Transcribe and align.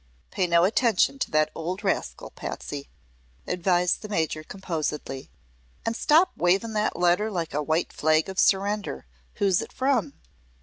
"Pay 0.31 0.47
no 0.47 0.63
attention 0.63 1.19
to 1.19 1.29
the 1.29 1.51
ould 1.55 1.83
rascal, 1.83 2.31
Patsy," 2.31 2.89
advised 3.45 4.01
the 4.01 4.09
Major, 4.09 4.41
composedly. 4.41 5.29
"An' 5.85 5.93
stop 5.93 6.31
wavin' 6.35 6.73
that 6.73 6.95
letter 6.97 7.29
like 7.29 7.53
a 7.53 7.61
white 7.61 7.93
flag 7.93 8.27
of 8.27 8.39
surrender. 8.39 9.05
Who's 9.35 9.61
it 9.61 9.71
from?" 9.71 10.13